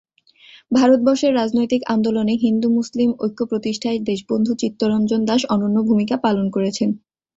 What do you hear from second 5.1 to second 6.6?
দাস অনন্য ভূমিকা পালন